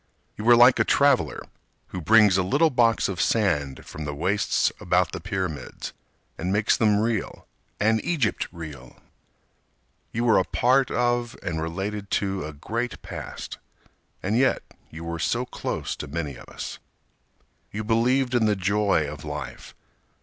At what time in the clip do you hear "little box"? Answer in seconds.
2.41-3.07